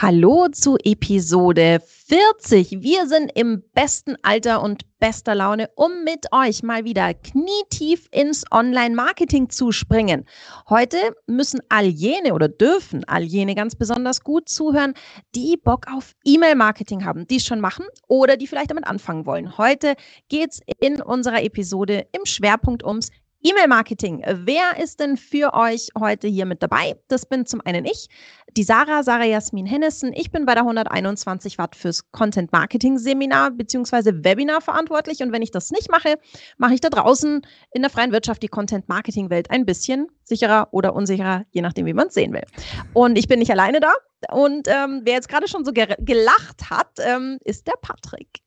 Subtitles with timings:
[0.00, 2.82] Hallo zu Episode 40.
[2.82, 8.44] Wir sind im besten Alter und bester Laune, um mit euch mal wieder knietief ins
[8.52, 10.24] Online-Marketing zu springen.
[10.68, 14.94] Heute müssen all jene oder dürfen all jene ganz besonders gut zuhören,
[15.34, 19.58] die Bock auf E-Mail-Marketing haben, die es schon machen oder die vielleicht damit anfangen wollen.
[19.58, 19.96] Heute
[20.28, 23.10] geht es in unserer Episode im Schwerpunkt ums
[23.40, 24.24] E-Mail-Marketing.
[24.26, 26.96] Wer ist denn für euch heute hier mit dabei?
[27.06, 28.08] Das bin zum einen ich,
[28.56, 30.12] die Sarah, Sarah Jasmin Hennissen.
[30.12, 34.24] Ich bin bei der 121 Watt fürs Content Marketing Seminar bzw.
[34.24, 35.20] Webinar verantwortlich.
[35.20, 36.16] Und wenn ich das nicht mache,
[36.56, 40.68] mache ich da draußen in der freien Wirtschaft die Content Marketing Welt ein bisschen sicherer
[40.72, 42.44] oder unsicherer, je nachdem, wie man es sehen will.
[42.92, 43.92] Und ich bin nicht alleine da.
[44.32, 48.42] Und ähm, wer jetzt gerade schon so gelacht hat, ähm, ist der Patrick.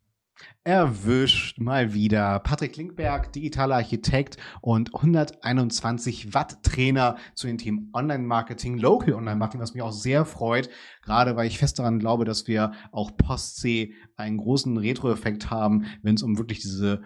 [0.63, 2.37] Erwischt mal wieder.
[2.37, 9.73] Patrick Linkberg, digitaler Architekt und 121 Watt Trainer zu den Themen Online-Marketing, Local Online-Marketing, was
[9.73, 10.69] mich auch sehr freut,
[11.01, 16.13] gerade weil ich fest daran glaube, dass wir auch Post-C einen großen Retro-Effekt haben, wenn
[16.13, 17.01] es um wirklich diese,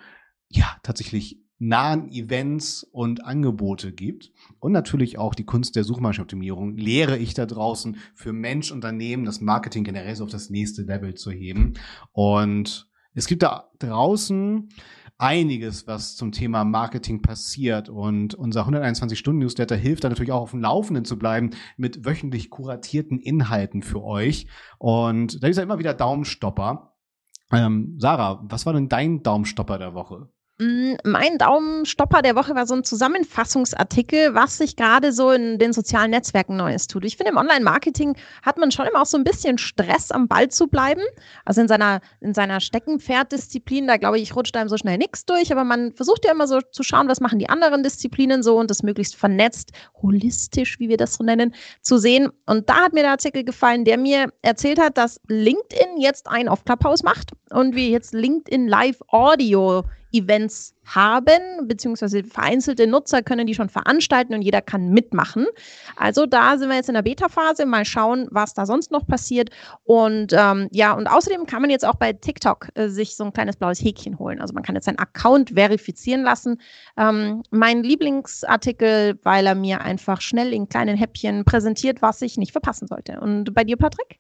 [0.50, 4.34] ja, tatsächlich nahen Events und Angebote gibt.
[4.60, 9.40] Und natürlich auch die Kunst der Suchmaschinenoptimierung lehre ich da draußen für Mensch, Unternehmen, das
[9.40, 11.76] Marketing generell so auf das nächste Level zu heben.
[12.12, 14.70] Und es gibt da draußen
[15.18, 17.90] einiges, was zum Thema Marketing passiert.
[17.90, 23.20] Und unser 121-Stunden-Newsletter hilft da natürlich auch auf dem Laufenden zu bleiben mit wöchentlich kuratierten
[23.20, 24.48] Inhalten für euch.
[24.78, 26.94] Und da ist ja immer wieder Daumenstopper.
[27.52, 30.30] Ähm, Sarah, was war denn dein Daumenstopper der Woche?
[30.58, 35.74] Mm, mein Daumenstopper der Woche war so ein Zusammenfassungsartikel, was sich gerade so in den
[35.74, 37.04] sozialen Netzwerken Neues tut.
[37.04, 40.48] Ich finde, im Online-Marketing hat man schon immer auch so ein bisschen Stress, am Ball
[40.48, 41.02] zu bleiben.
[41.44, 45.52] Also in seiner, in seiner Steckenpferddisziplin, da glaube ich, rutscht einem so schnell nichts durch,
[45.52, 48.70] aber man versucht ja immer so zu schauen, was machen die anderen Disziplinen so und
[48.70, 52.30] das möglichst vernetzt, holistisch, wie wir das so nennen, zu sehen.
[52.46, 56.48] Und da hat mir der Artikel gefallen, der mir erzählt hat, dass LinkedIn jetzt ein
[56.48, 59.84] auf Clubhouse macht und wir jetzt LinkedIn Live Audio
[60.16, 65.48] Events haben, beziehungsweise vereinzelte Nutzer können die schon veranstalten und jeder kann mitmachen.
[65.96, 69.50] Also da sind wir jetzt in der Beta-Phase, mal schauen, was da sonst noch passiert.
[69.84, 73.34] Und ähm, ja, und außerdem kann man jetzt auch bei TikTok äh, sich so ein
[73.34, 74.40] kleines blaues Häkchen holen.
[74.40, 76.62] Also man kann jetzt seinen Account verifizieren lassen.
[76.98, 82.52] Ähm, mein Lieblingsartikel, weil er mir einfach schnell in kleinen Häppchen präsentiert, was ich nicht
[82.52, 83.20] verpassen sollte.
[83.20, 84.20] Und bei dir, Patrick?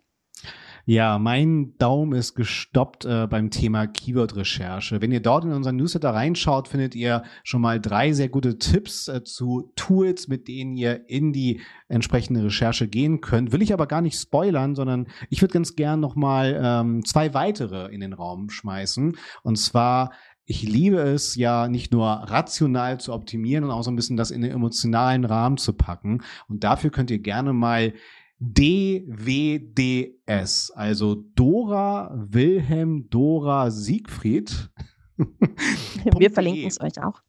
[0.88, 5.01] Ja, mein Daumen ist gestoppt äh, beim Thema Keyword-Recherche.
[5.01, 9.07] Wenn ihr dort in unseren Newsletter reinschaut, findet ihr schon mal drei sehr gute Tipps
[9.07, 13.51] äh, zu Tools, mit denen ihr in die entsprechende Recherche gehen könnt.
[13.51, 17.34] Will ich aber gar nicht spoilern, sondern ich würde ganz gern noch mal ähm, zwei
[17.34, 19.17] weitere in den Raum schmeißen.
[19.41, 20.12] Und zwar
[20.47, 24.29] ich liebe es ja nicht nur rational zu optimieren und auch so ein bisschen das
[24.29, 26.22] in den emotionalen Rahmen zu packen.
[26.47, 27.94] Und dafür könnt ihr gerne mal
[28.40, 30.22] DWDS,
[30.72, 34.69] also Dora Wilhelm Dora Siegfried.
[36.18, 37.22] Wir verlinken es euch auch.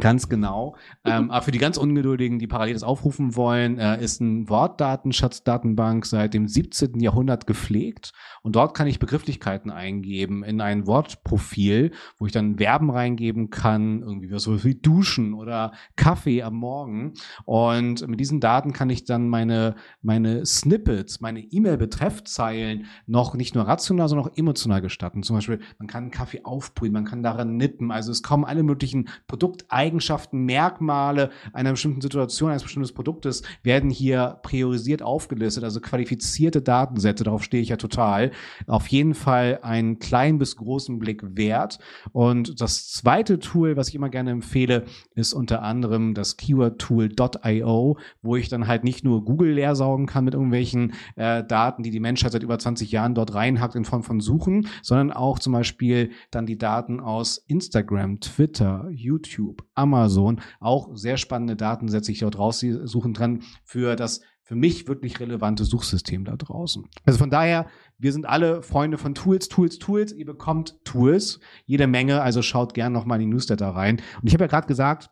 [0.00, 0.76] Ganz genau.
[1.04, 6.06] ähm, aber für die ganz Ungeduldigen, die parallel das aufrufen wollen, äh, ist ein Wortdatenschatzdatenbank
[6.06, 7.00] seit dem 17.
[7.00, 8.12] Jahrhundert gepflegt.
[8.42, 14.02] Und dort kann ich Begrifflichkeiten eingeben in ein Wortprofil, wo ich dann Verben reingeben kann,
[14.02, 17.14] irgendwie so wie duschen oder Kaffee am Morgen.
[17.44, 23.66] Und mit diesen Daten kann ich dann meine, meine Snippets, meine E-Mail-Betreffzeilen noch nicht nur
[23.66, 25.24] rational, sondern auch emotional gestatten.
[25.24, 27.90] Zum Beispiel, man kann Kaffee aufbrühen, man kann daran nippen.
[27.90, 33.88] Also es kommen alle möglichen Produkteigenschaften Eigenschaften, Merkmale einer bestimmten Situation, eines bestimmten Produktes werden
[33.88, 38.32] hier priorisiert aufgelistet, also qualifizierte Datensätze, darauf stehe ich ja total.
[38.66, 41.78] Auf jeden Fall einen kleinen bis großen Blick wert.
[42.12, 44.84] Und das zweite Tool, was ich immer gerne empfehle,
[45.14, 50.24] ist unter anderem das Keyword-Tool.io, wo ich dann halt nicht nur Google leer saugen kann
[50.24, 54.02] mit irgendwelchen äh, Daten, die die Menschheit seit über 20 Jahren dort reinhackt in Form
[54.02, 60.40] von Suchen, sondern auch zum Beispiel dann die Daten aus Instagram, Twitter, YouTube, Amazon.
[60.60, 66.24] Auch sehr spannende Datensätze ich dort raussuchen dran für das für mich wirklich relevante Suchsystem
[66.24, 66.88] da draußen.
[67.04, 67.66] Also von daher,
[67.98, 70.10] wir sind alle Freunde von Tools, Tools, Tools.
[70.10, 72.22] Ihr bekommt Tools, jede Menge.
[72.22, 74.00] Also schaut gern noch mal in die Newsletter rein.
[74.22, 75.10] Und ich habe ja gerade gesagt,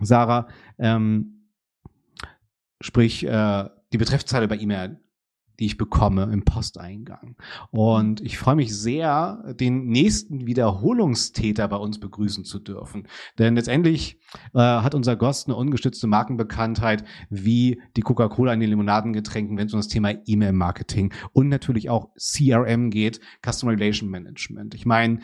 [0.00, 0.48] Sarah,
[0.78, 1.48] ähm,
[2.82, 5.00] sprich äh, die Betreffzeile bei E-Mail
[5.58, 7.36] die ich bekomme im Posteingang.
[7.70, 13.08] Und ich freue mich sehr, den nächsten Wiederholungstäter bei uns begrüßen zu dürfen.
[13.38, 14.18] Denn letztendlich
[14.54, 19.74] äh, hat unser Gast eine ungestützte Markenbekanntheit wie die Coca-Cola in den Limonadengetränken, wenn es
[19.74, 24.74] um das Thema E-Mail-Marketing und natürlich auch CRM geht, Customer Relation Management.
[24.74, 25.20] Ich meine,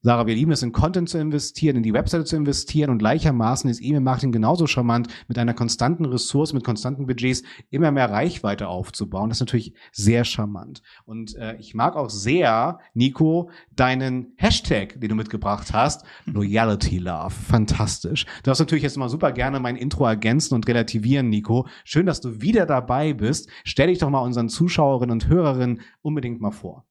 [0.00, 3.68] Sarah, wir lieben es, in Content zu investieren, in die Webseite zu investieren und gleichermaßen
[3.68, 9.28] ist E-Mail-Marketing genauso charmant, mit einer konstanten Ressource, mit konstanten Budgets immer mehr Reichweite aufzubauen.
[9.28, 10.82] Das ist natürlich sehr charmant.
[11.04, 17.30] Und äh, ich mag auch sehr, Nico, deinen Hashtag, den du mitgebracht hast, Loyalty Love.
[17.30, 18.24] Fantastisch.
[18.24, 21.66] Du darfst natürlich jetzt mal super gerne mein Intro ergänzen und relativieren, Nico.
[21.82, 23.50] Schön, dass du wieder dabei bist.
[23.64, 26.87] Stell dich doch mal unseren Zuschauerinnen und Hörerinnen unbedingt mal vor.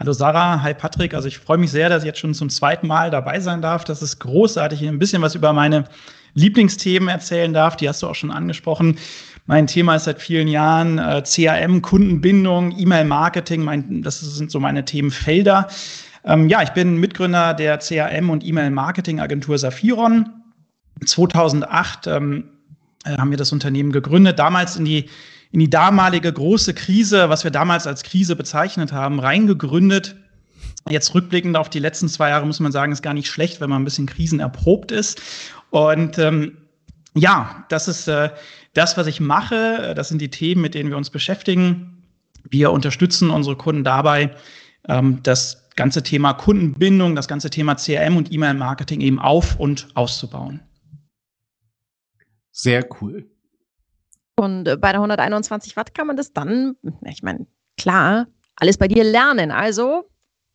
[0.00, 1.12] Hallo Sarah, hi Patrick.
[1.12, 3.84] Also ich freue mich sehr, dass ich jetzt schon zum zweiten Mal dabei sein darf.
[3.84, 5.84] Das ist großartig, ein bisschen was über meine
[6.32, 7.76] Lieblingsthemen erzählen darf.
[7.76, 8.96] Die hast du auch schon angesprochen.
[9.44, 14.00] Mein Thema ist seit vielen Jahren äh, CRM, Kundenbindung, E-Mail-Marketing.
[14.02, 15.68] Das sind so meine Themenfelder.
[16.24, 20.30] Ähm, ja, ich bin Mitgründer der CRM und E-Mail-Marketing-Agentur Saphiron.
[21.04, 22.44] 2008 ähm,
[23.04, 24.38] äh, haben wir das Unternehmen gegründet.
[24.38, 25.10] Damals in die
[25.52, 30.16] in die damalige große Krise, was wir damals als Krise bezeichnet haben, reingegründet.
[30.88, 33.70] Jetzt rückblickend auf die letzten zwei Jahre muss man sagen, ist gar nicht schlecht, wenn
[33.70, 35.20] man ein bisschen krisenerprobt ist.
[35.70, 36.56] Und ähm,
[37.14, 38.30] ja, das ist äh,
[38.74, 39.94] das, was ich mache.
[39.94, 42.04] Das sind die Themen, mit denen wir uns beschäftigen.
[42.48, 44.34] Wir unterstützen unsere Kunden dabei,
[44.88, 50.60] ähm, das ganze Thema Kundenbindung, das ganze Thema CRM und E-Mail-Marketing eben auf und auszubauen.
[52.52, 53.26] Sehr cool.
[54.40, 57.46] Und äh, bei der 121 Watt kann man das dann, ich meine,
[57.76, 58.26] klar,
[58.56, 59.50] alles bei dir lernen.
[59.50, 60.04] Also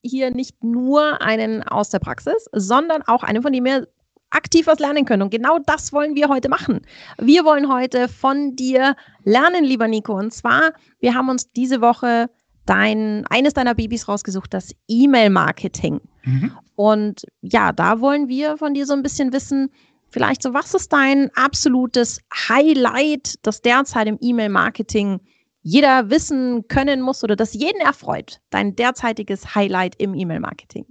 [0.01, 3.87] hier nicht nur einen aus der Praxis, sondern auch einen, von dem wir
[4.31, 5.21] aktiv was lernen können.
[5.21, 6.81] Und genau das wollen wir heute machen.
[7.19, 10.17] Wir wollen heute von dir lernen, lieber Nico.
[10.17, 12.29] Und zwar, wir haben uns diese Woche
[12.65, 16.01] dein, eines deiner Babys rausgesucht, das E-Mail-Marketing.
[16.23, 16.51] Mhm.
[16.75, 19.69] Und ja, da wollen wir von dir so ein bisschen wissen,
[20.15, 25.19] Vielleicht so, was ist dein absolutes Highlight, das derzeit im E-Mail-Marketing
[25.61, 28.39] jeder wissen können muss oder das jeden erfreut?
[28.49, 30.85] Dein derzeitiges Highlight im E-Mail-Marketing?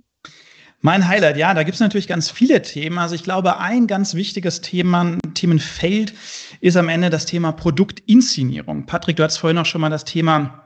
[0.83, 2.99] Mein Highlight, ja, da gibt es natürlich ganz viele Themen.
[2.99, 6.13] Also ich glaube, ein ganz wichtiges Thema, Themenfeld
[6.61, 8.85] ist am Ende das Thema Produktinszenierung.
[8.85, 10.64] Patrick, du hast vorhin auch schon mal das Thema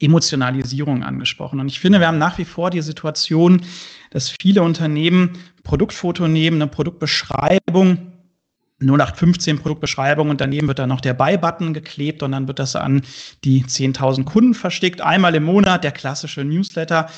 [0.00, 1.60] Emotionalisierung angesprochen.
[1.60, 3.62] Und ich finde, wir haben nach wie vor die Situation,
[4.10, 5.32] dass viele Unternehmen
[5.62, 8.12] Produktfoto nehmen, eine Produktbeschreibung,
[8.80, 13.02] 0815 Produktbeschreibung und daneben wird dann noch der Buy-Button geklebt und dann wird das an
[13.44, 15.00] die 10.000 Kunden versteckt.
[15.00, 17.08] Einmal im Monat der klassische Newsletter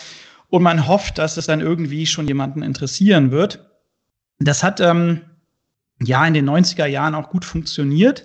[0.49, 3.67] und man hofft, dass es dann irgendwie schon jemanden interessieren wird.
[4.39, 5.23] Das hat ähm,
[6.03, 8.21] ja in den 90er Jahren auch gut funktioniert.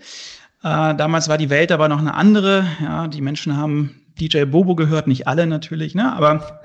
[0.63, 2.65] Äh, damals war die Welt aber noch eine andere.
[2.81, 6.12] Ja, die Menschen haben DJ Bobo gehört, nicht alle natürlich, ne?
[6.13, 6.62] aber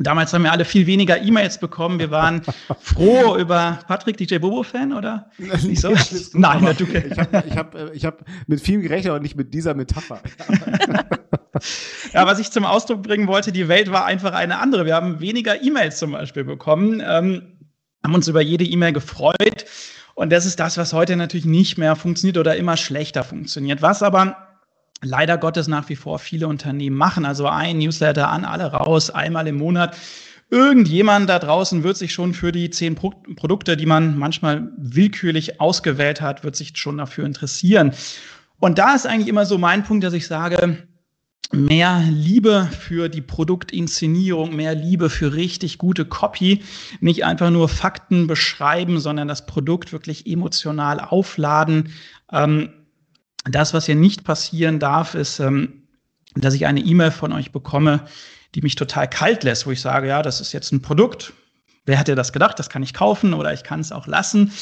[0.00, 1.98] damals haben wir alle viel weniger E-Mails bekommen.
[1.98, 2.42] Wir waren
[2.80, 5.30] froh über Patrick, DJ Bobo-Fan, oder?
[5.38, 5.94] Nicht so?
[6.32, 9.74] Nein, du Ich habe ich hab, ich hab mit viel gerechnet und nicht mit dieser
[9.74, 10.20] Metapher.
[12.12, 14.86] ja, was ich zum Ausdruck bringen wollte, die Welt war einfach eine andere.
[14.86, 17.58] Wir haben weniger E-Mails zum Beispiel bekommen, ähm,
[18.02, 19.66] haben uns über jede E-Mail gefreut.
[20.14, 23.82] Und das ist das, was heute natürlich nicht mehr funktioniert oder immer schlechter funktioniert.
[23.82, 24.49] Was aber
[25.02, 27.24] leider Gottes nach wie vor viele Unternehmen machen.
[27.24, 29.96] Also ein Newsletter an alle raus, einmal im Monat.
[30.50, 35.60] Irgendjemand da draußen wird sich schon für die zehn Pro Produkte, die man manchmal willkürlich
[35.60, 37.92] ausgewählt hat, wird sich schon dafür interessieren.
[38.58, 40.76] Und da ist eigentlich immer so mein Punkt, dass ich sage,
[41.52, 46.62] mehr Liebe für die Produktinszenierung, mehr Liebe für richtig gute Copy,
[47.00, 51.92] nicht einfach nur Fakten beschreiben, sondern das Produkt wirklich emotional aufladen.
[52.32, 52.70] Ähm,
[53.44, 55.88] das, was hier nicht passieren darf, ist, ähm,
[56.34, 58.04] dass ich eine E-Mail von euch bekomme,
[58.54, 61.32] die mich total kalt lässt, wo ich sage, ja, das ist jetzt ein Produkt.
[61.86, 62.58] Wer hätte das gedacht?
[62.58, 64.52] Das kann ich kaufen oder ich kann es auch lassen.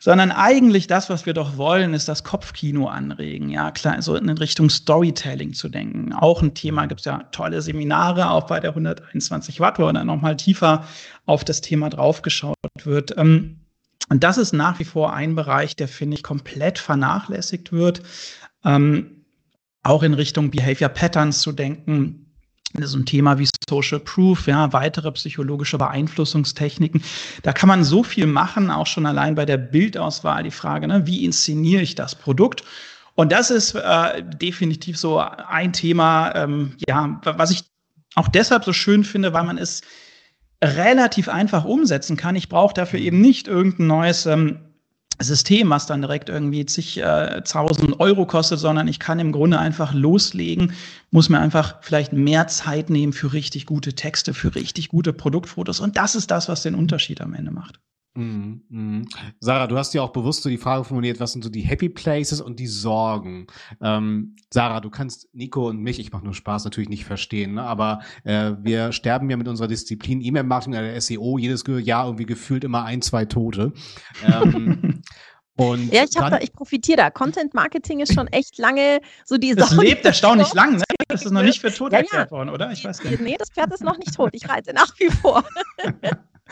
[0.00, 3.50] Sondern eigentlich das, was wir doch wollen, ist das Kopfkino anregen.
[3.50, 6.12] Ja, klar, so in Richtung Storytelling zu denken.
[6.12, 10.06] Auch ein Thema gibt es ja tolle Seminare, auch bei der 121 Watt, wo dann
[10.06, 10.84] nochmal tiefer
[11.26, 13.16] auf das Thema draufgeschaut wird.
[13.18, 13.61] Ähm,
[14.12, 18.02] und das ist nach wie vor ein Bereich, der, finde ich, komplett vernachlässigt wird.
[18.62, 19.24] Ähm,
[19.82, 22.30] auch in Richtung Behavior Patterns zu denken.
[22.74, 27.02] Das ist ein Thema wie Social Proof, ja, weitere psychologische Beeinflussungstechniken.
[27.42, 31.06] Da kann man so viel machen, auch schon allein bei der Bildauswahl die Frage, ne,
[31.06, 32.64] wie inszeniere ich das Produkt?
[33.14, 37.64] Und das ist äh, definitiv so ein Thema, ähm, ja, was ich
[38.14, 39.80] auch deshalb so schön finde, weil man es
[40.62, 42.36] relativ einfach umsetzen kann.
[42.36, 44.60] Ich brauche dafür eben nicht irgendein neues ähm,
[45.20, 49.92] System, was dann direkt irgendwie zigtausend äh, Euro kostet, sondern ich kann im Grunde einfach
[49.92, 50.72] loslegen,
[51.10, 55.80] muss mir einfach vielleicht mehr Zeit nehmen für richtig gute Texte, für richtig gute Produktfotos.
[55.80, 57.80] Und das ist das, was den Unterschied am Ende macht.
[58.14, 59.08] Mhm, mhm.
[59.40, 61.88] Sarah, du hast ja auch bewusst so die Frage formuliert, was sind so die Happy
[61.88, 63.46] Places und die Sorgen?
[63.80, 67.62] Ähm, Sarah, du kannst Nico und mich, ich mache nur Spaß, natürlich nicht verstehen, ne?
[67.62, 72.64] aber äh, wir sterben ja mit unserer Disziplin E-Mail-Marketing oder SEO jedes Jahr irgendwie gefühlt
[72.64, 73.72] immer ein, zwei Tote.
[74.26, 75.02] Ähm,
[75.56, 77.10] und ja, ich, hab da, ich profitiere da.
[77.10, 80.84] Content Marketing ist schon echt lange so die Das Sau lebt erstaunlich lang, ne?
[81.08, 82.70] Das ist noch nicht für tot ja, erklärt worden, oder?
[82.72, 83.22] Ich weiß gar nicht.
[83.22, 84.30] Nee, das Pferd ist noch nicht tot.
[84.32, 85.44] Ich reite nach wie vor.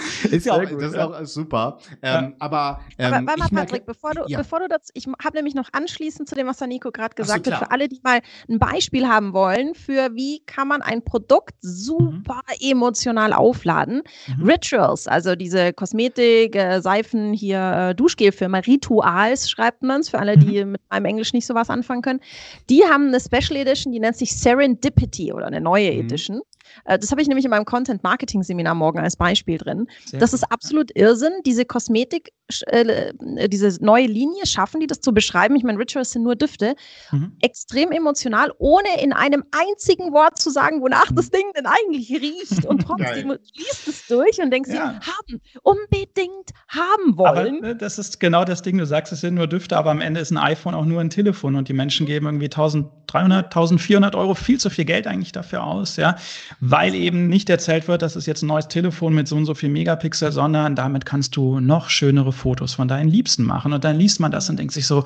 [0.31, 1.09] ist ja auch, gut, das ist ja.
[1.09, 1.79] auch super.
[2.03, 4.39] Ähm, aber, ähm, aber warte mal, Patrick, bevor du, ja.
[4.39, 7.47] bevor du das, ich habe nämlich noch anschließend zu dem, was der Nico gerade gesagt
[7.47, 11.03] so, hat, für alle, die mal ein Beispiel haben wollen, für wie kann man ein
[11.03, 12.71] Produkt super mhm.
[12.71, 14.03] emotional aufladen.
[14.39, 14.49] Mhm.
[14.49, 20.37] Rituals, also diese Kosmetik, äh, Seifen, hier äh, Duschgelfirma, Rituals schreibt man es, für alle,
[20.37, 20.73] die mhm.
[20.73, 22.21] mit meinem Englisch nicht so was anfangen können.
[22.69, 26.01] Die haben eine Special Edition, die nennt sich Serendipity oder eine neue mhm.
[26.01, 26.41] Edition.
[26.85, 29.87] Äh, das habe ich nämlich in meinem Content Marketing Seminar morgen als Beispiel drin.
[30.05, 31.33] Sehr das ist absolut Irrsinn.
[31.45, 32.33] Diese Kosmetik,
[32.67, 35.57] äh, äh, diese neue Linie schaffen die das zu beschreiben.
[35.57, 36.75] Ich meine, Rituals sind nur Düfte.
[37.13, 37.37] Mhm.
[37.43, 41.17] Extrem emotional, ohne in einem einzigen Wort zu sagen, wonach mhm.
[41.17, 42.65] das Ding denn eigentlich riecht.
[42.65, 44.93] Und trotzdem liest es durch und denkst ja.
[44.93, 47.59] dir, haben, unbedingt haben wollen.
[47.59, 48.79] Aber, ne, das ist genau das Ding.
[48.79, 51.11] Du sagst, es sind nur Düfte, aber am Ende ist ein iPhone auch nur ein
[51.11, 55.65] Telefon und die Menschen geben irgendwie 1300, 1400 Euro viel zu viel Geld eigentlich dafür
[55.65, 56.17] aus, ja
[56.61, 59.55] weil eben nicht erzählt wird, das ist jetzt ein neues Telefon mit so und so
[59.55, 63.73] viel Megapixel, sondern damit kannst du noch schönere Fotos von deinen Liebsten machen.
[63.73, 65.05] Und dann liest man das und denkt sich so,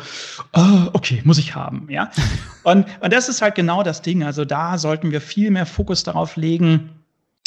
[0.52, 2.10] oh, okay, muss ich haben, ja.
[2.64, 4.24] und, und das ist halt genau das Ding.
[4.24, 6.90] Also da sollten wir viel mehr Fokus darauf legen,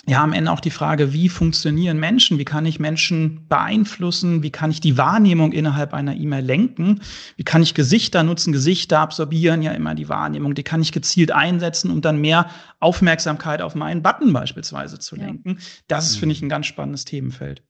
[0.10, 2.38] ja, am Ende auch die Frage, wie funktionieren Menschen?
[2.38, 4.42] Wie kann ich Menschen beeinflussen?
[4.42, 7.02] Wie kann ich die Wahrnehmung innerhalb einer E-Mail lenken?
[7.36, 8.54] Wie kann ich Gesichter nutzen?
[8.54, 10.56] Gesichter absorbieren ja immer die Wahrnehmung.
[10.56, 12.50] Die kann ich gezielt einsetzen, um dann mehr
[12.80, 15.60] Aufmerksamkeit auf meinen Button beispielsweise zu lenken.
[15.90, 17.67] Das ist, finde ich, ein ganz spannendes Themenfeld.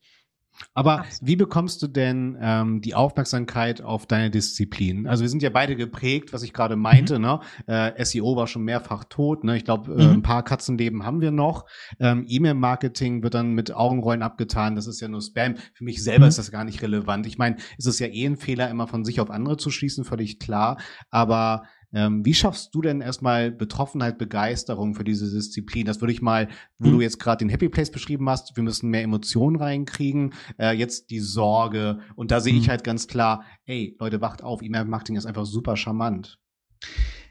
[0.73, 5.07] Aber wie bekommst du denn ähm, die Aufmerksamkeit auf deine Disziplin?
[5.07, 7.19] Also wir sind ja beide geprägt, was ich gerade meinte.
[7.19, 7.25] Mhm.
[7.25, 7.39] Ne?
[7.67, 9.43] Äh, SEO war schon mehrfach tot.
[9.43, 9.57] Ne?
[9.57, 10.13] Ich glaube, äh, mhm.
[10.13, 11.65] ein paar Katzenleben haben wir noch.
[11.99, 14.75] Ähm, E-Mail-Marketing wird dann mit Augenrollen abgetan.
[14.75, 15.55] Das ist ja nur Spam.
[15.73, 16.29] Für mich selber mhm.
[16.29, 17.25] ist das gar nicht relevant.
[17.27, 20.05] Ich meine, es ist ja eh ein Fehler, immer von sich auf andere zu schließen,
[20.05, 20.77] völlig klar.
[21.09, 21.63] Aber
[21.93, 25.85] ähm, wie schaffst du denn erstmal Betroffenheit, Begeisterung für diese Disziplin?
[25.85, 26.93] Das würde ich mal, wo mhm.
[26.93, 31.09] du jetzt gerade den Happy Place beschrieben hast, wir müssen mehr Emotionen reinkriegen, äh, jetzt
[31.09, 31.99] die Sorge.
[32.15, 32.59] Und da sehe mhm.
[32.59, 36.39] ich halt ganz klar, ey, Leute, wacht auf, E-Mail-Marketing ist einfach super charmant.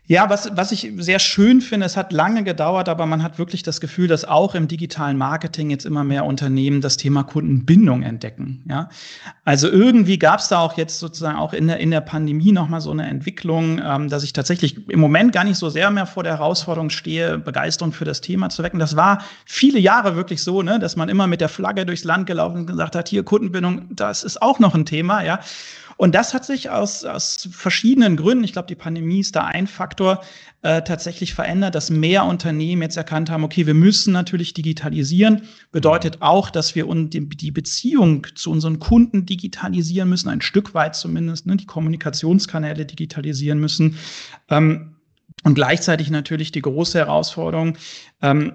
[0.09, 3.65] Ja, was, was ich sehr schön finde, es hat lange gedauert, aber man hat wirklich
[3.65, 8.63] das Gefühl, dass auch im digitalen Marketing jetzt immer mehr Unternehmen das Thema Kundenbindung entdecken.
[8.69, 8.89] Ja,
[9.45, 12.81] also irgendwie gab es da auch jetzt sozusagen auch in der, in der Pandemie nochmal
[12.81, 16.23] so eine Entwicklung, ähm, dass ich tatsächlich im Moment gar nicht so sehr mehr vor
[16.23, 18.79] der Herausforderung stehe, Begeisterung für das Thema zu wecken.
[18.79, 22.27] Das war viele Jahre wirklich so, ne, dass man immer mit der Flagge durchs Land
[22.27, 25.41] gelaufen und gesagt hat, hier Kundenbindung, das ist auch noch ein Thema, ja.
[25.97, 29.67] Und das hat sich aus, aus verschiedenen Gründen, ich glaube, die Pandemie ist da ein
[29.67, 30.23] Faktor,
[30.63, 35.43] äh, tatsächlich verändert, dass mehr Unternehmen jetzt erkannt haben, okay, wir müssen natürlich digitalisieren.
[35.73, 41.47] Bedeutet auch, dass wir die Beziehung zu unseren Kunden digitalisieren müssen, ein Stück weit zumindest,
[41.47, 43.97] ne, die Kommunikationskanäle digitalisieren müssen.
[44.51, 44.97] Ähm,
[45.45, 47.79] und gleichzeitig natürlich die große Herausforderung,
[48.23, 48.55] ähm,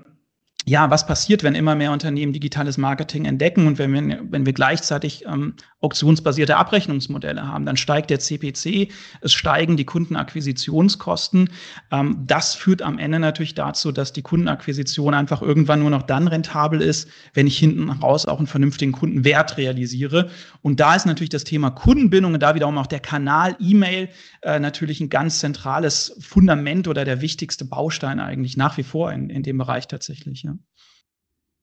[0.65, 4.53] ja, was passiert, wenn immer mehr Unternehmen digitales Marketing entdecken und wenn wir, wenn wir
[4.53, 8.91] gleichzeitig ähm, auktionsbasierte Abrechnungsmodelle haben, dann steigt der CPC,
[9.21, 11.49] es steigen die Kundenakquisitionskosten.
[11.91, 16.27] Ähm, das führt am Ende natürlich dazu, dass die Kundenakquisition einfach irgendwann nur noch dann
[16.27, 20.29] rentabel ist, wenn ich hinten raus auch einen vernünftigen Kundenwert realisiere.
[20.61, 24.09] Und da ist natürlich das Thema Kundenbindung und da wiederum auch der Kanal E-Mail
[24.43, 29.31] äh, natürlich ein ganz zentrales Fundament oder der wichtigste Baustein eigentlich nach wie vor in,
[29.31, 30.43] in dem Bereich tatsächlich.
[30.43, 30.55] Ja.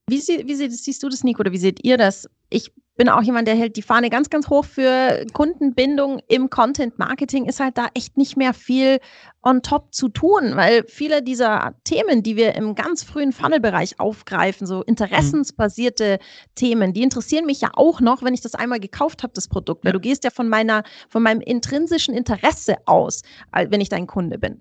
[0.08, 2.28] Wie, sie, wie siehst du das, Nico, oder wie seht ihr das?
[2.50, 6.98] Ich bin auch jemand, der hält die Fahne ganz, ganz hoch für Kundenbindung im Content
[6.98, 7.46] Marketing.
[7.46, 8.98] Ist halt da echt nicht mehr viel
[9.42, 14.66] on top zu tun, weil viele dieser Themen, die wir im ganz frühen Funnel-Bereich aufgreifen,
[14.66, 16.18] so interessensbasierte
[16.56, 19.84] Themen, die interessieren mich ja auch noch, wenn ich das einmal gekauft habe, das Produkt.
[19.84, 23.22] Weil du gehst ja von meiner, von meinem intrinsischen Interesse aus,
[23.52, 24.60] wenn ich dein Kunde bin.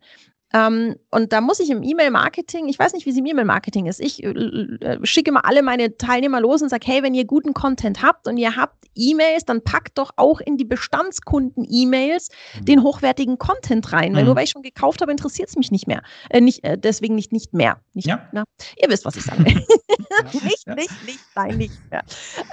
[0.53, 3.99] Ähm, und da muss ich im E-Mail-Marketing, ich weiß nicht, wie es im E-Mail-Marketing ist,
[3.99, 7.53] ich äh, äh, schicke mal alle meine Teilnehmer los und sage, hey, wenn ihr guten
[7.53, 12.65] Content habt und ihr habt E-Mails, dann packt doch auch in die Bestandskunden-E-Mails mhm.
[12.65, 14.13] den hochwertigen Content rein.
[14.13, 14.27] Weil mhm.
[14.27, 16.01] nur weil ich schon gekauft habe, interessiert es mich nicht mehr.
[16.29, 17.81] Äh, nicht, äh, deswegen nicht, nicht mehr.
[17.93, 18.27] Nicht, ja.
[18.31, 18.45] na,
[18.81, 19.55] ihr wisst, was ich sagen will.
[20.43, 20.75] nicht, ja.
[20.75, 22.03] nicht, nicht, nein, nicht mehr.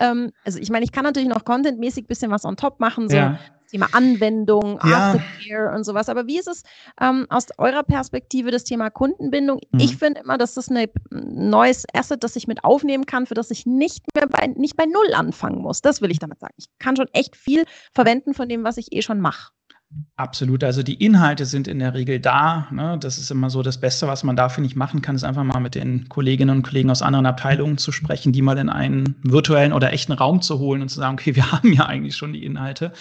[0.01, 3.09] Ähm, also ich meine, ich kann natürlich noch contentmäßig ein bisschen was on top machen,
[3.09, 3.39] so ja
[3.75, 5.15] Thema Anwendung, ja.
[5.15, 6.09] Aftercare und sowas.
[6.09, 6.63] Aber wie ist es
[7.01, 9.59] ähm, aus eurer Perspektive das Thema Kundenbindung?
[9.73, 9.81] Mhm.
[9.81, 13.51] Ich finde immer, dass das ein neues Asset, das ich mit aufnehmen kann, für das
[13.51, 15.81] ich nicht mehr bei, nicht bei Null anfangen muss.
[15.81, 16.55] Das will ich damit sagen.
[16.57, 19.51] Ich kann schon echt viel verwenden von dem, was ich eh schon mache.
[20.17, 20.63] Absolut.
[20.63, 22.69] Also die Inhalte sind in der Regel da.
[22.71, 22.97] Ne?
[23.01, 25.59] Das ist immer so das Beste, was man dafür nicht machen kann, ist einfach mal
[25.59, 29.73] mit den Kolleginnen und Kollegen aus anderen Abteilungen zu sprechen, die mal in einen virtuellen
[29.73, 32.45] oder echten Raum zu holen und zu sagen, okay, wir haben ja eigentlich schon die
[32.45, 32.93] Inhalte.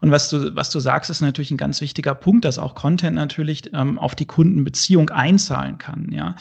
[0.00, 3.16] Und was du, was du sagst, ist natürlich ein ganz wichtiger Punkt, dass auch Content
[3.16, 6.10] natürlich ähm, auf die Kundenbeziehung einzahlen kann.
[6.12, 6.36] Ja?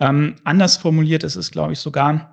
[0.00, 2.32] Ähm, anders formuliert ist es, glaube ich, sogar,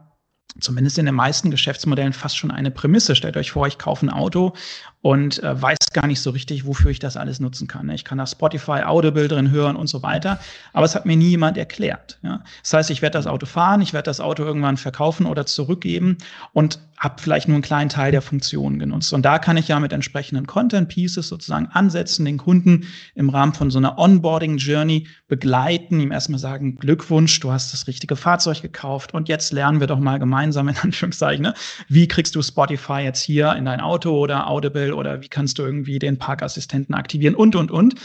[0.60, 3.16] zumindest in den meisten Geschäftsmodellen fast schon eine Prämisse.
[3.16, 4.54] Stellt euch vor, ich kaufe ein Auto
[5.02, 7.86] und äh, weiß gar nicht so richtig, wofür ich das alles nutzen kann.
[7.86, 7.96] Ne?
[7.96, 10.40] Ich kann da Spotify, Audible drin hören und so weiter,
[10.74, 12.20] aber es hat mir nie jemand erklärt.
[12.22, 12.44] Ja?
[12.62, 16.18] Das heißt, ich werde das Auto fahren, ich werde das Auto irgendwann verkaufen oder zurückgeben
[16.52, 19.14] und habe vielleicht nur einen kleinen Teil der Funktionen genutzt.
[19.14, 23.54] Und da kann ich ja mit entsprechenden Content Pieces sozusagen ansetzen, den Kunden im Rahmen
[23.54, 28.62] von so einer Onboarding Journey begleiten, ihm erstmal sagen, Glückwunsch, du hast das richtige Fahrzeug
[28.62, 31.54] gekauft und jetzt lernen wir doch mal gemeinsam in Anführungszeichen, ne?
[31.88, 35.64] wie kriegst du Spotify jetzt hier in dein Auto oder Audible oder wie kannst du
[35.64, 37.96] irgendwie den Parkassistenten aktivieren und, und, und.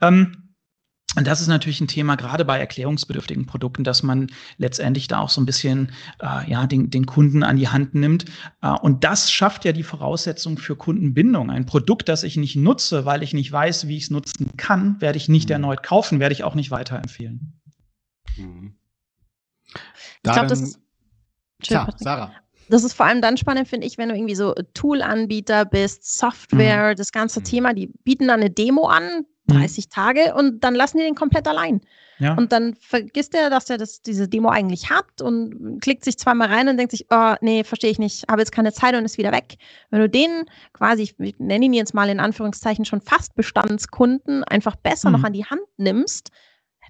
[0.00, 0.49] Ähm,
[1.16, 5.28] und das ist natürlich ein Thema, gerade bei erklärungsbedürftigen Produkten, dass man letztendlich da auch
[5.28, 5.90] so ein bisschen
[6.20, 8.26] äh, ja, den, den Kunden an die Hand nimmt.
[8.62, 11.50] Äh, und das schafft ja die Voraussetzung für Kundenbindung.
[11.50, 15.00] Ein Produkt, das ich nicht nutze, weil ich nicht weiß, wie ich es nutzen kann,
[15.00, 15.54] werde ich nicht mhm.
[15.54, 17.60] erneut kaufen, werde ich auch nicht weiterempfehlen.
[18.36, 18.76] Mhm.
[19.66, 20.80] Ich glaube, das ist.
[21.62, 22.32] Tja, Sarah
[22.70, 26.92] das ist vor allem dann spannend, finde ich, wenn du irgendwie so Tool-Anbieter bist, Software,
[26.92, 26.96] mhm.
[26.96, 27.44] das ganze mhm.
[27.44, 29.90] Thema, die bieten dann eine Demo an, 30 mhm.
[29.90, 31.80] Tage, und dann lassen die den komplett allein.
[32.18, 32.34] Ja.
[32.34, 36.48] Und dann vergisst er, dass er das, diese Demo eigentlich hat und klickt sich zweimal
[36.48, 39.16] rein und denkt sich, oh, nee, verstehe ich nicht, habe jetzt keine Zeit und ist
[39.16, 39.56] wieder weg.
[39.88, 44.76] Wenn du den quasi, ich nenne ihn jetzt mal in Anführungszeichen schon fast Bestandskunden, einfach
[44.76, 45.16] besser mhm.
[45.16, 46.30] noch an die Hand nimmst,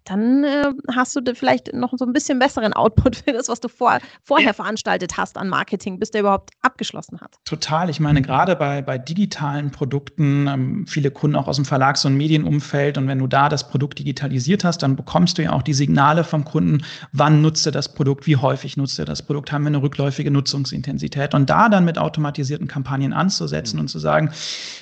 [0.04, 3.68] dann äh, hast du vielleicht noch so ein bisschen besseren Output für das, was du
[3.68, 7.36] vor, vorher veranstaltet hast an Marketing, bis der überhaupt abgeschlossen hat.
[7.44, 7.90] Total.
[7.90, 12.16] Ich meine, gerade bei, bei digitalen Produkten, ähm, viele Kunden auch aus dem Verlags- und
[12.16, 15.74] Medienumfeld, und wenn du da das Produkt digitalisiert hast, dann bekommst du ja auch die
[15.74, 19.62] Signale vom Kunden, wann nutzt er das Produkt, wie häufig nutzt er das Produkt, haben
[19.62, 21.34] wir eine rückläufige Nutzungsintensität.
[21.34, 23.82] Und da dann mit automatisierten Kampagnen anzusetzen mhm.
[23.82, 24.32] und zu sagen,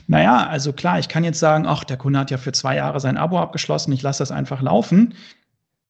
[0.07, 3.01] naja, also klar, ich kann jetzt sagen, ach, der Kunde hat ja für zwei Jahre
[3.01, 5.08] sein Abo abgeschlossen, ich lasse das einfach laufen.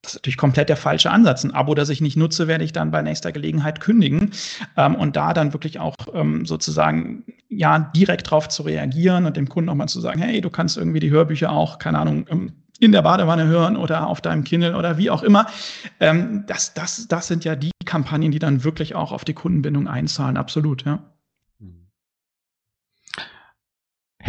[0.01, 1.43] Das ist natürlich komplett der falsche Ansatz.
[1.43, 4.31] Ein Abo, das ich nicht nutze, werde ich dann bei nächster Gelegenheit kündigen.
[4.77, 9.49] Ähm, und da dann wirklich auch ähm, sozusagen ja direkt drauf zu reagieren und dem
[9.49, 12.53] Kunden auch mal zu sagen, hey, du kannst irgendwie die Hörbücher auch, keine Ahnung, ähm,
[12.79, 15.47] in der Badewanne hören oder auf deinem Kindle oder wie auch immer.
[15.99, 19.89] Ähm, das, das, das sind ja die Kampagnen, die dann wirklich auch auf die Kundenbindung
[19.89, 20.37] einzahlen.
[20.37, 21.03] Absolut, ja.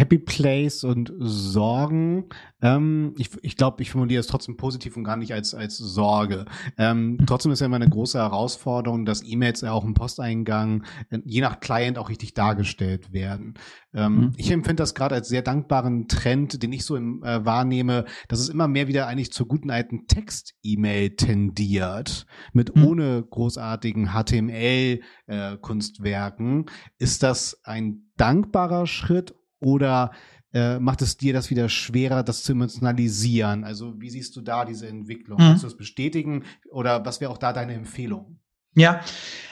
[0.01, 2.25] Happy Place und Sorgen.
[2.59, 6.45] Ähm, ich ich glaube, ich formuliere es trotzdem positiv und gar nicht als, als Sorge.
[6.75, 11.19] Ähm, trotzdem ist ja immer eine große Herausforderung, dass E-Mails ja auch im Posteingang äh,
[11.23, 13.53] je nach Client auch richtig dargestellt werden.
[13.93, 14.33] Ähm, mhm.
[14.37, 18.39] Ich empfinde das gerade als sehr dankbaren Trend, den ich so im, äh, wahrnehme, dass
[18.39, 22.87] es immer mehr wieder eigentlich zur guten alten Text-E-Mail tendiert, mit mhm.
[22.87, 26.65] ohne großartigen HTML-Kunstwerken.
[26.65, 30.11] Äh, ist das ein dankbarer Schritt oder
[30.53, 33.63] äh, macht es dir das wieder schwerer, das zu emotionalisieren?
[33.63, 35.39] Also wie siehst du da diese Entwicklung?
[35.39, 35.43] Mhm.
[35.43, 38.37] Kannst du das bestätigen oder was wäre auch da deine Empfehlung?
[38.73, 39.01] Ja,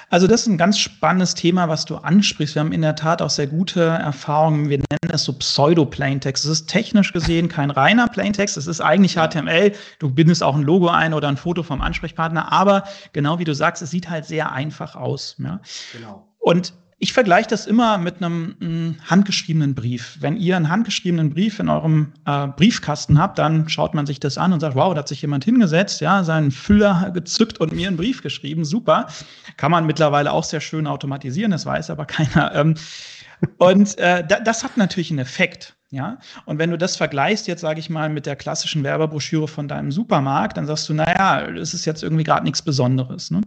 [0.10, 2.56] also das ist ein ganz spannendes Thema, was du ansprichst.
[2.56, 4.69] Wir haben in der Tat auch sehr gute Erfahrungen.
[4.69, 6.45] Wir nennen das so Pseudo-Plaintext.
[6.45, 8.58] Es ist technisch gesehen kein reiner Plaintext.
[8.58, 9.74] Es ist eigentlich HTML.
[10.00, 12.52] Du bindest auch ein Logo ein oder ein Foto vom Ansprechpartner.
[12.52, 15.36] Aber genau wie du sagst, es sieht halt sehr einfach aus.
[15.38, 15.62] Ja?
[15.93, 16.28] Genau.
[16.39, 20.18] Und ich vergleiche das immer mit einem, einem, handgeschriebenen Brief.
[20.20, 24.38] Wenn ihr einen handgeschriebenen Brief in eurem äh, Briefkasten habt, dann schaut man sich das
[24.38, 27.88] an und sagt, wow, da hat sich jemand hingesetzt, ja, seinen Füller gezückt und mir
[27.88, 29.08] einen Brief geschrieben, super.
[29.56, 32.54] Kann man mittlerweile auch sehr schön automatisieren, das weiß aber keiner.
[32.54, 32.76] Ähm,
[33.58, 35.76] und äh, das hat natürlich einen Effekt.
[35.92, 39.68] Ja, und wenn du das vergleichst, jetzt sage ich mal, mit der klassischen Werbebroschüre von
[39.68, 43.32] deinem Supermarkt, dann sagst du, naja, das ist jetzt irgendwie gerade nichts Besonderes.
[43.32, 43.42] Ne?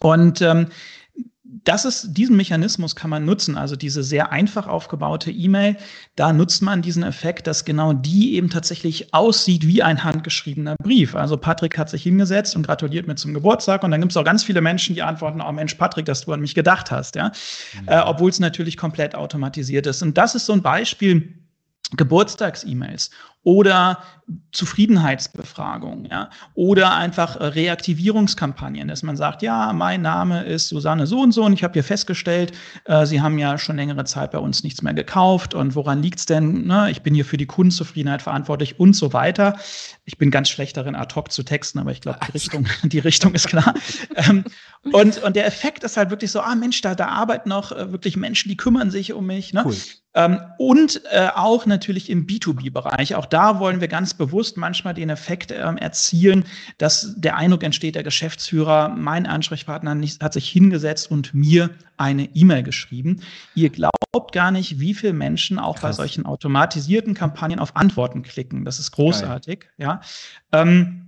[0.00, 0.66] Und ähm,
[1.64, 5.76] das ist, diesen Mechanismus kann man nutzen, also diese sehr einfach aufgebaute E-Mail.
[6.14, 11.16] Da nutzt man diesen Effekt, dass genau die eben tatsächlich aussieht wie ein handgeschriebener Brief.
[11.16, 14.24] Also Patrick hat sich hingesetzt und gratuliert mir zum Geburtstag und dann gibt es auch
[14.24, 17.32] ganz viele Menschen, die antworten, oh Mensch, Patrick, dass du an mich gedacht hast, ja.
[17.80, 17.88] Mhm.
[17.88, 20.02] Äh, Obwohl es natürlich komplett automatisiert ist.
[20.02, 21.34] Und das ist so ein Beispiel,
[21.96, 23.10] Geburtstags-E-Mails
[23.42, 23.98] oder
[24.52, 31.20] Zufriedenheitsbefragungen, ja, oder einfach äh, Reaktivierungskampagnen, dass man sagt, ja, mein Name ist Susanne so
[31.20, 32.52] und so und ich habe hier festgestellt,
[32.84, 36.26] äh, Sie haben ja schon längere Zeit bei uns nichts mehr gekauft und woran liegt's
[36.26, 36.66] denn?
[36.66, 36.90] Ne?
[36.90, 39.58] Ich bin hier für die Kundenzufriedenheit verantwortlich und so weiter.
[40.04, 42.98] Ich bin ganz schlecht darin, ad hoc zu texten, aber ich glaube, die Richtung, die
[43.00, 43.74] Richtung ist klar.
[44.14, 44.44] ähm,
[44.92, 47.90] und, und der Effekt ist halt wirklich so, ah Mensch, da, da arbeiten noch äh,
[47.90, 49.54] wirklich Menschen, die kümmern sich um mich.
[49.54, 49.62] Ne?
[49.64, 49.74] Cool.
[50.12, 53.14] Ähm, und äh, auch natürlich im B2B-Bereich.
[53.14, 56.44] Auch da wollen wir ganz bewusst manchmal den Effekt ähm, erzielen,
[56.78, 62.24] dass der Eindruck entsteht, der Geschäftsführer, mein Ansprechpartner nicht, hat sich hingesetzt und mir eine
[62.34, 63.20] E-Mail geschrieben.
[63.54, 65.96] Ihr glaubt gar nicht, wie viele Menschen auch Krass.
[65.96, 68.64] bei solchen automatisierten Kampagnen auf Antworten klicken.
[68.64, 69.60] Das ist großartig.
[69.60, 69.70] Geil.
[69.78, 70.00] Ja.
[70.50, 70.99] Ähm,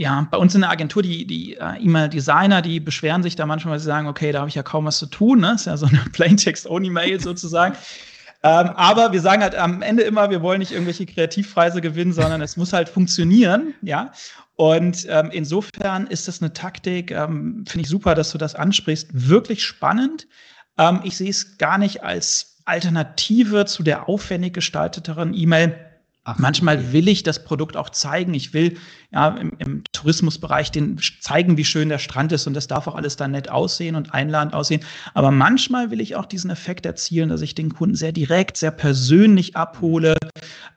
[0.00, 3.72] ja, bei uns in der Agentur, die, die äh, E-Mail-Designer, die beschweren sich da manchmal,
[3.72, 5.40] weil sie sagen, okay, da habe ich ja kaum was zu tun.
[5.40, 5.52] Ne?
[5.52, 7.76] ist ja so eine Plaintext-Only-Mail sozusagen.
[8.42, 12.40] ähm, aber wir sagen halt am Ende immer, wir wollen nicht irgendwelche Kreativpreise gewinnen, sondern
[12.40, 14.10] es muss halt funktionieren, ja.
[14.56, 19.08] Und ähm, insofern ist das eine Taktik, ähm, finde ich super, dass du das ansprichst,
[19.12, 20.26] wirklich spannend.
[20.78, 25.76] Ähm, ich sehe es gar nicht als Alternative zu der aufwendig gestalteteren E-Mail
[26.24, 28.34] Ach, Manchmal will ich das Produkt auch zeigen.
[28.34, 28.76] Ich will
[29.10, 32.94] ja im, im, Tourismusbereich den zeigen, wie schön der Strand ist und das darf auch
[32.94, 34.82] alles dann nett aussehen und einladend aussehen.
[35.12, 38.70] Aber manchmal will ich auch diesen Effekt erzielen, dass ich den Kunden sehr direkt, sehr
[38.70, 40.16] persönlich abhole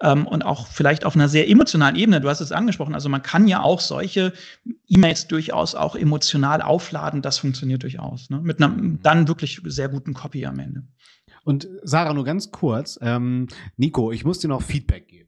[0.02, 2.20] ähm, und auch vielleicht auf einer sehr emotionalen Ebene.
[2.20, 2.94] Du hast es angesprochen.
[2.94, 4.34] Also man kann ja auch solche
[4.88, 7.22] E-Mails durchaus auch emotional aufladen.
[7.22, 8.30] Das funktioniert durchaus.
[8.30, 8.40] Ne?
[8.42, 10.84] Mit einem dann wirklich sehr guten Copy am Ende.
[11.46, 13.00] Und Sarah, nur ganz kurz.
[13.02, 15.23] Ähm, Nico, ich muss dir noch Feedback geben.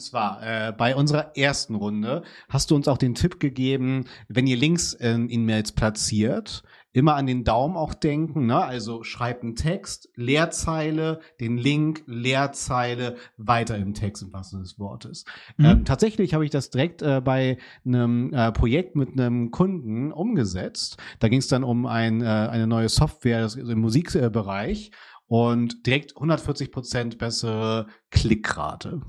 [0.00, 4.46] Und zwar äh, bei unserer ersten Runde hast du uns auch den Tipp gegeben, wenn
[4.46, 8.46] ihr Links in E-Mails platziert, immer an den Daumen auch denken.
[8.46, 8.56] Ne?
[8.56, 15.26] Also schreibt einen Text, Leerzeile, den Link, Leerzeile, weiter im Text im wahrsten des Wortes.
[15.58, 15.64] Mhm.
[15.66, 20.96] Ähm, tatsächlich habe ich das direkt äh, bei einem äh, Projekt mit einem Kunden umgesetzt.
[21.18, 24.92] Da ging es dann um ein, äh, eine neue Software im Musikbereich
[25.26, 29.02] und direkt 140 Prozent bessere Klickrate.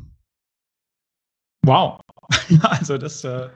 [1.64, 2.00] Wow.
[2.64, 3.50] also das, äh,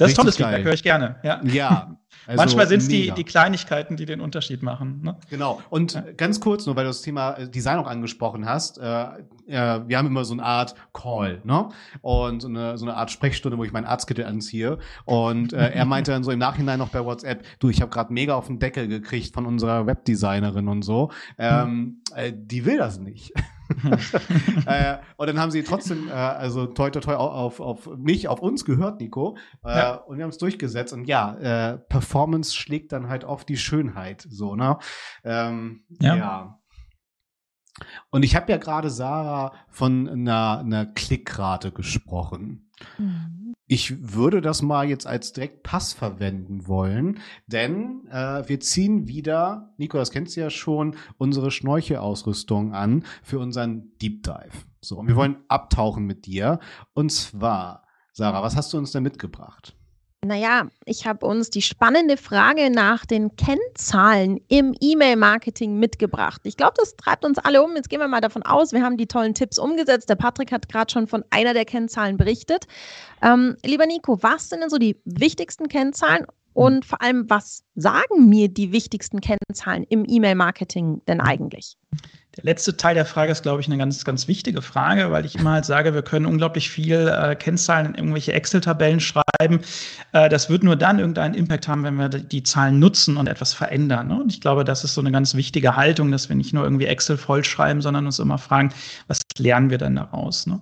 [0.00, 0.48] das ist tolles geil.
[0.48, 1.16] Feedback, höre ich gerne.
[1.22, 1.40] Ja.
[1.44, 5.02] ja also Manchmal sind es die, die Kleinigkeiten, die den Unterschied machen.
[5.02, 5.16] Ne?
[5.28, 5.60] Genau.
[5.68, 6.04] Und ja.
[6.16, 9.02] ganz kurz, nur weil du das Thema äh, Design auch angesprochen hast, äh,
[9.46, 11.68] äh, wir haben immer so eine Art Call, ne?
[12.00, 14.78] Und so eine, so eine Art Sprechstunde, wo ich meinen Arztkittel anziehe.
[15.04, 18.12] Und äh, er meinte dann so im Nachhinein noch bei WhatsApp, du, ich habe gerade
[18.12, 21.10] mega auf den Deckel gekriegt von unserer Webdesignerin und so.
[21.36, 23.32] Ähm, äh, die will das nicht.
[24.66, 28.40] äh, und dann haben sie trotzdem, äh, also toi toi toi auf, auf mich, auf
[28.40, 29.36] uns gehört, Nico.
[29.64, 29.94] Äh, ja.
[29.94, 30.92] Und wir haben es durchgesetzt.
[30.92, 34.26] Und ja, äh, Performance schlägt dann halt auf die Schönheit.
[34.28, 34.78] So, ne?
[35.24, 36.16] Ähm, ja.
[36.16, 36.60] ja.
[38.10, 42.70] Und ich habe ja gerade Sarah von einer, einer Klickrate gesprochen.
[42.98, 43.39] Mhm.
[43.72, 49.72] Ich würde das mal jetzt als direkt Pass verwenden wollen, denn äh, wir ziehen wieder,
[49.76, 54.66] Nico, das kennst du ja schon, unsere Schnorchelausrüstung an für unseren Deep Dive.
[54.80, 55.18] So, und wir mhm.
[55.18, 56.58] wollen abtauchen mit dir.
[56.94, 59.76] Und zwar, Sarah, was hast du uns denn mitgebracht?
[60.22, 66.42] Naja, ich habe uns die spannende Frage nach den Kennzahlen im E-Mail-Marketing mitgebracht.
[66.44, 67.74] Ich glaube, das treibt uns alle um.
[67.74, 70.10] Jetzt gehen wir mal davon aus, wir haben die tollen Tipps umgesetzt.
[70.10, 72.66] Der Patrick hat gerade schon von einer der Kennzahlen berichtet.
[73.22, 78.28] Ähm, lieber Nico, was sind denn so die wichtigsten Kennzahlen und vor allem, was sagen
[78.28, 81.78] mir die wichtigsten Kennzahlen im E-Mail-Marketing denn eigentlich?
[82.36, 85.34] Der letzte Teil der Frage ist, glaube ich, eine ganz, ganz wichtige Frage, weil ich
[85.34, 89.60] immer halt sage, wir können unglaublich viel äh, Kennzahlen in irgendwelche Excel-Tabellen schreiben.
[90.12, 93.52] Äh, das wird nur dann irgendeinen Impact haben, wenn wir die Zahlen nutzen und etwas
[93.52, 94.08] verändern.
[94.08, 94.20] Ne?
[94.20, 96.86] Und ich glaube, das ist so eine ganz wichtige Haltung, dass wir nicht nur irgendwie
[96.86, 98.72] Excel vollschreiben, sondern uns immer fragen,
[99.08, 100.46] was lernen wir denn daraus?
[100.46, 100.60] Ne?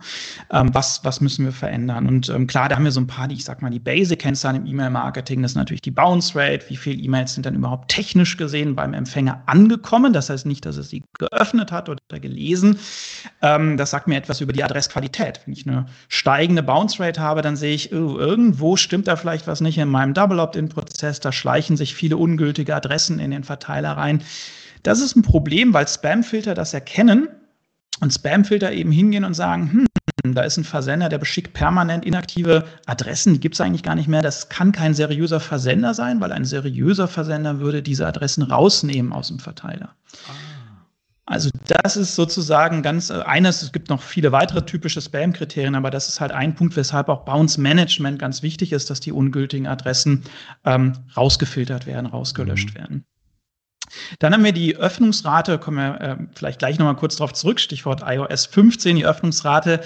[0.50, 2.06] Ähm, was, was müssen wir verändern?
[2.06, 4.56] Und ähm, klar, da haben wir so ein paar, die, ich sag mal, die Basic-Kennzahlen
[4.56, 5.42] im E-Mail-Marketing.
[5.42, 6.64] Das ist natürlich die Bounce Rate.
[6.70, 10.14] Wie viele E-Mails sind dann überhaupt technisch gesehen beim Empfänger angekommen?
[10.14, 12.78] Das heißt nicht, dass es sie geöffnet geöffnet hat oder gelesen.
[13.42, 15.40] Ähm, das sagt mir etwas über die Adressqualität.
[15.44, 19.46] Wenn ich eine steigende Bounce Rate habe, dann sehe ich, oh, irgendwo stimmt da vielleicht
[19.46, 21.20] was nicht in meinem Double Opt-in-Prozess.
[21.20, 24.22] Da schleichen sich viele ungültige Adressen in den Verteiler rein.
[24.82, 27.28] Das ist ein Problem, weil Spamfilter das erkennen
[28.00, 29.86] und Spamfilter eben hingehen und sagen, hm,
[30.34, 34.08] da ist ein Versender, der beschickt permanent inaktive Adressen, die gibt es eigentlich gar nicht
[34.08, 34.22] mehr.
[34.22, 39.28] Das kann kein seriöser Versender sein, weil ein seriöser Versender würde diese Adressen rausnehmen aus
[39.28, 39.90] dem Verteiler.
[40.28, 40.47] Ah.
[41.28, 45.90] Also das ist sozusagen ganz äh, eines, es gibt noch viele weitere typische Spam-Kriterien, aber
[45.90, 49.66] das ist halt ein Punkt, weshalb auch Bounce Management ganz wichtig ist, dass die ungültigen
[49.66, 50.24] Adressen
[50.64, 52.78] ähm, rausgefiltert werden, rausgelöscht mhm.
[52.78, 53.04] werden.
[54.20, 58.02] Dann haben wir die Öffnungsrate, kommen wir äh, vielleicht gleich nochmal kurz darauf zurück, Stichwort
[58.06, 59.82] iOS 15, die Öffnungsrate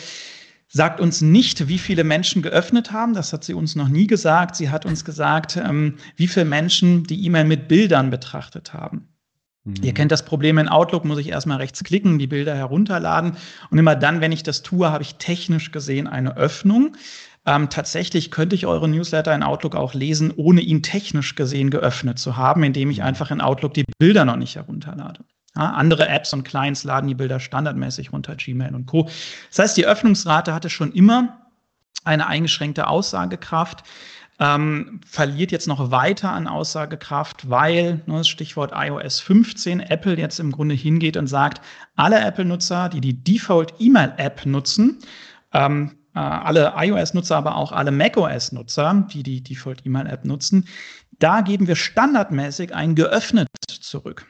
[0.69, 3.15] sagt uns nicht, wie viele Menschen geöffnet haben.
[3.15, 4.57] Das hat sie uns noch nie gesagt.
[4.57, 9.12] Sie hat uns gesagt, ähm, wie viele Menschen die E-Mail mit Bildern betrachtet haben.
[9.65, 9.75] Mhm.
[9.83, 13.37] Ihr kennt das Problem in Outlook, muss ich erstmal rechts klicken, die Bilder herunterladen.
[13.71, 16.97] Und immer dann, wenn ich das tue, habe ich technisch gesehen eine Öffnung.
[17.45, 22.19] Ähm, tatsächlich könnte ich eure Newsletter in Outlook auch lesen, ohne ihn technisch gesehen geöffnet
[22.19, 25.25] zu haben, indem ich einfach in Outlook die Bilder noch nicht herunterlade.
[25.57, 29.09] Ja, andere Apps und Clients laden die Bilder standardmäßig runter, Gmail und Co.
[29.49, 31.43] Das heißt, die Öffnungsrate hatte schon immer
[32.05, 33.85] eine eingeschränkte Aussagekraft,
[34.43, 40.41] ähm, verliert jetzt noch weiter an Aussagekraft, weil, ne, das Stichwort iOS 15, Apple jetzt
[40.41, 41.61] im Grunde hingeht und sagt,
[41.95, 44.99] alle Apple-Nutzer, die die Default-E-Mail-App nutzen,
[45.53, 50.67] ähm, äh, alle iOS-Nutzer, aber auch alle macOS-Nutzer, die die Default-E-Mail-App nutzen,
[51.21, 54.27] da geben wir standardmäßig ein geöffnet zurück.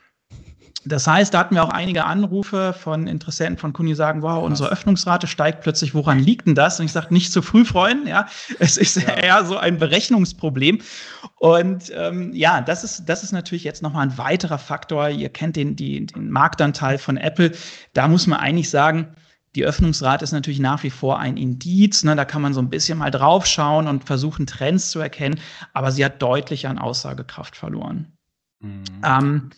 [0.84, 4.42] Das heißt, da hatten wir auch einige Anrufe von Interessenten, von Kunden, die sagen, wow,
[4.42, 6.80] unsere Öffnungsrate steigt plötzlich, woran liegt denn das?
[6.80, 8.26] Und ich sage, nicht zu früh freuen, ja.
[8.58, 9.14] Es ist ja.
[9.14, 10.80] eher so ein Berechnungsproblem.
[11.36, 15.08] Und ähm, ja, das ist, das ist natürlich jetzt nochmal ein weiterer Faktor.
[15.08, 17.52] Ihr kennt den, die, den Marktanteil von Apple.
[17.92, 19.14] Da muss man eigentlich sagen,
[19.54, 22.02] die Öffnungsrate ist natürlich nach wie vor ein Indiz.
[22.04, 22.16] Ne?
[22.16, 25.38] Da kann man so ein bisschen mal draufschauen und versuchen, Trends zu erkennen.
[25.74, 28.16] Aber sie hat deutlich an Aussagekraft verloren.
[28.60, 28.84] Mhm.
[29.04, 29.50] Ähm,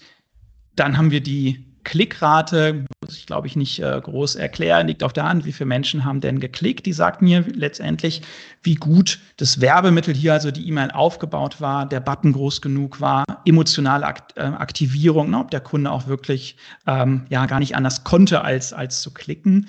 [0.76, 5.12] dann haben wir die Klickrate, muss ich glaube ich nicht äh, groß erklären, liegt auf
[5.12, 6.86] der Hand, wie viele Menschen haben denn geklickt.
[6.86, 8.22] Die sagt mir letztendlich,
[8.62, 13.24] wie gut das Werbemittel hier, also die E-Mail aufgebaut war, der Button groß genug war,
[13.44, 16.56] emotionale Akt äh, Aktivierung, ne, ob der Kunde auch wirklich
[16.86, 19.66] ähm, ja gar nicht anders konnte, als, als zu klicken.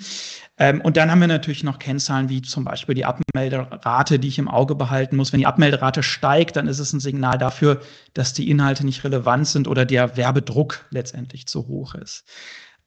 [0.58, 4.38] Ähm, und dann haben wir natürlich noch Kennzahlen wie zum Beispiel die Abmelderate, die ich
[4.38, 5.32] im Auge behalten muss.
[5.32, 7.82] Wenn die Abmelderate steigt, dann ist es ein Signal dafür,
[8.14, 12.24] dass die Inhalte nicht relevant sind oder der Werbedruck letztendlich zu hoch ist.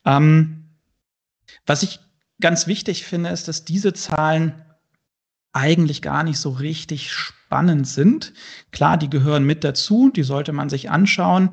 [0.03, 0.77] Ähm,
[1.65, 1.99] was ich
[2.41, 4.65] ganz wichtig finde, ist, dass diese Zahlen
[5.51, 8.34] eigentlich gar nicht so richtig spannend sind.
[8.71, 11.51] Klar, die gehören mit dazu, die sollte man sich anschauen.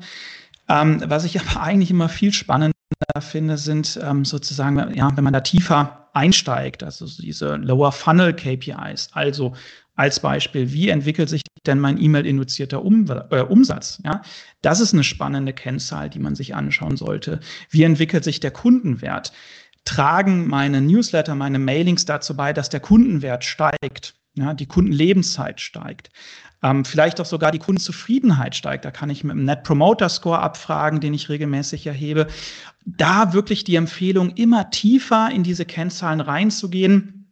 [0.69, 2.73] Ähm, was ich aber eigentlich immer viel spannender
[3.19, 9.09] finde, sind ähm, sozusagen, ja, wenn man da tiefer einsteigt, also diese Lower Funnel KPIs.
[9.13, 9.53] Also
[9.95, 14.01] als Beispiel, wie entwickelt sich denn mein E-Mail-induzierter um, äh, Umsatz?
[14.03, 14.21] Ja,
[14.61, 17.39] das ist eine spannende Kennzahl, die man sich anschauen sollte.
[17.69, 19.31] Wie entwickelt sich der Kundenwert?
[19.85, 24.15] Tragen meine Newsletter, meine Mailings dazu bei, dass der Kundenwert steigt?
[24.35, 26.09] Ja, die Kundenlebenszeit steigt.
[26.63, 28.85] Ähm, vielleicht auch sogar die Kundenzufriedenheit steigt.
[28.85, 32.27] Da kann ich mit dem Net Promoter Score abfragen, den ich regelmäßig erhebe.
[32.85, 37.31] Da wirklich die Empfehlung, immer tiefer in diese Kennzahlen reinzugehen.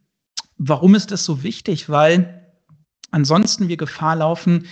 [0.58, 1.90] Warum ist das so wichtig?
[1.90, 2.52] Weil
[3.12, 4.68] ansonsten wir Gefahr laufen,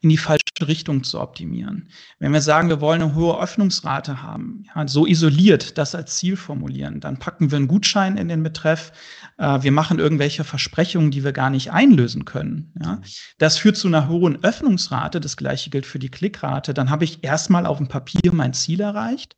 [0.00, 1.88] in die falsche Richtung zu optimieren.
[2.18, 6.36] Wenn wir sagen, wir wollen eine hohe Öffnungsrate haben, ja, so isoliert das als Ziel
[6.36, 8.92] formulieren, dann packen wir einen Gutschein in den Betreff,
[9.36, 12.72] äh, wir machen irgendwelche Versprechungen, die wir gar nicht einlösen können.
[12.82, 13.00] Ja.
[13.38, 17.22] Das führt zu einer hohen Öffnungsrate, das gleiche gilt für die Klickrate, dann habe ich
[17.22, 19.36] erstmal auf dem Papier mein Ziel erreicht.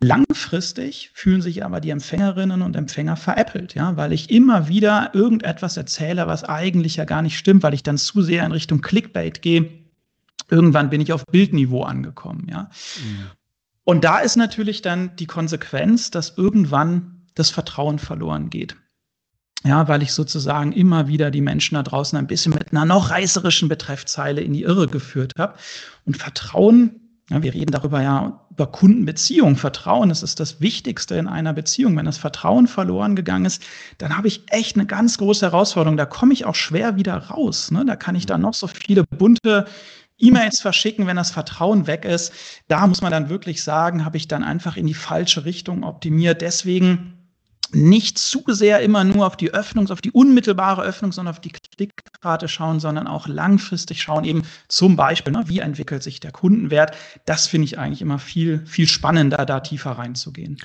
[0.00, 5.76] Langfristig fühlen sich aber die Empfängerinnen und Empfänger veräppelt, ja, weil ich immer wieder irgendetwas
[5.76, 9.42] erzähle, was eigentlich ja gar nicht stimmt, weil ich dann zu sehr in Richtung Clickbait
[9.42, 9.87] gehe.
[10.50, 12.70] Irgendwann bin ich auf Bildniveau angekommen, ja.
[13.02, 13.26] Mhm.
[13.84, 18.76] Und da ist natürlich dann die Konsequenz, dass irgendwann das Vertrauen verloren geht.
[19.64, 23.10] Ja, weil ich sozusagen immer wieder die Menschen da draußen ein bisschen mit einer noch
[23.10, 25.54] reißerischen Betreffzeile in die Irre geführt habe.
[26.04, 29.56] Und Vertrauen ja, wir reden darüber ja über Kundenbeziehung.
[29.56, 31.94] Vertrauen, das ist das Wichtigste in einer Beziehung.
[31.96, 33.62] Wenn das Vertrauen verloren gegangen ist,
[33.98, 35.98] dann habe ich echt eine ganz große Herausforderung.
[35.98, 37.70] Da komme ich auch schwer wieder raus.
[37.70, 37.84] Ne?
[37.84, 39.66] Da kann ich dann noch so viele bunte
[40.18, 42.32] E-Mails verschicken, wenn das Vertrauen weg ist.
[42.66, 46.42] Da muss man dann wirklich sagen, habe ich dann einfach in die falsche Richtung optimiert.
[46.42, 47.14] Deswegen
[47.72, 51.52] nicht zu sehr immer nur auf die Öffnung, auf die unmittelbare Öffnung, sondern auf die
[51.52, 56.96] Klickrate schauen, sondern auch langfristig schauen, eben zum Beispiel, ne, wie entwickelt sich der Kundenwert.
[57.26, 60.58] Das finde ich eigentlich immer viel, viel spannender, da tiefer reinzugehen.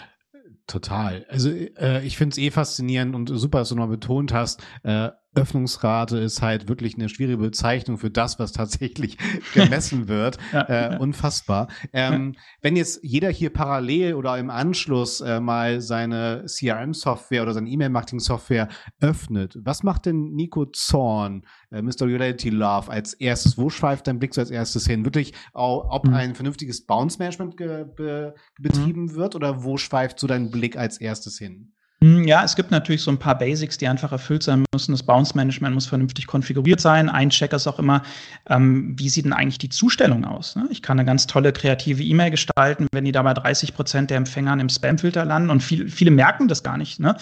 [0.66, 1.26] Total.
[1.30, 5.10] Also äh, ich finde es eh faszinierend und super, dass du noch betont hast, äh,
[5.36, 9.18] Öffnungsrate ist halt wirklich eine schwierige Bezeichnung für das, was tatsächlich
[9.54, 10.38] gemessen wird.
[10.52, 11.68] ja, äh, unfassbar.
[11.92, 12.36] Ähm.
[12.62, 18.70] Wenn jetzt jeder hier parallel oder im Anschluss äh, mal seine CRM-Software oder seine E-Mail-Marketing-Software
[19.02, 22.06] öffnet, was macht denn Nico Zorn, äh, Mr.
[22.08, 23.58] Reality Love als erstes?
[23.58, 25.06] Wo schweift dein Blick so als erstes hin?
[25.06, 26.14] Wirklich, ob mhm.
[26.14, 29.16] ein vernünftiges Bounce-Management be betrieben mhm.
[29.16, 31.74] wird oder wo schweift so dein Blick als erstes hin?
[32.04, 34.92] Hm, ja, es gibt natürlich so ein paar Basics, die einfach erfüllt sein müssen.
[34.92, 37.08] Das Bounce-Management muss vernünftig konfiguriert sein.
[37.08, 38.04] Ein Check ist auch immer,
[38.50, 40.58] ähm, wie sieht denn eigentlich die Zustellung aus?
[40.58, 40.68] Ne?
[40.70, 44.60] Ich kann eine ganz tolle kreative E-Mail gestalten, wenn die dabei 30 Prozent der Empfängern
[44.60, 47.16] im Spamfilter landen und viel, viele merken das gar nicht, ne?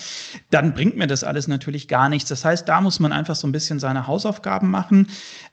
[0.49, 2.29] dann bringt mir das alles natürlich gar nichts.
[2.29, 5.09] Das heißt, da muss man einfach so ein bisschen seine Hausaufgaben machen.